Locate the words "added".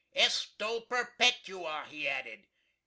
2.07-2.47